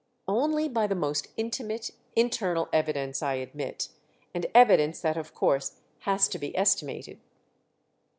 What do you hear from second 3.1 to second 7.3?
I admit—and evidence that of course has to be estimated."